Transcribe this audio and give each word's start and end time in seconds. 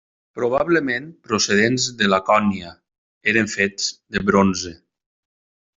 Probablement 0.37 1.05
procedents 1.27 1.85
de 1.99 2.09
Lacònia, 2.09 2.73
eren 3.33 3.53
fets 3.55 3.95
de 4.17 4.29
bronze. 4.31 4.77